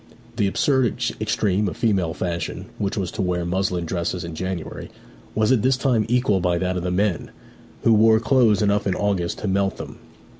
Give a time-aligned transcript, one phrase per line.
[0.37, 4.89] The absurd extreme of female fashion, which was to wear muslin dresses in January,
[5.35, 7.29] was at this time equalled by that of the men,
[7.83, 9.99] who wore clothes enough in August to melt them.